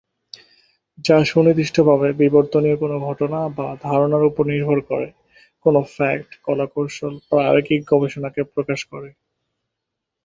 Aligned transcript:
যা 1.05 1.17
সুনির্দিষ্টভাবে 1.25 2.07
বিবর্তনীয় 2.21 2.77
কোনো 2.77 2.95
ঘটনা 3.07 3.39
বা 3.57 3.67
ধারণার 3.83 4.23
উপর 4.23 4.43
নির্ভর 4.51 4.79
করে, 4.89 5.07
কোনো 5.65 5.79
ফ্যাক্ট, 5.93 6.29
কলাকৌশল, 6.45 7.13
প্রায়োগিক 7.29 7.81
গবেষণাকে 7.91 8.41
প্রকাশ 8.53 8.79
করে। 8.91 9.09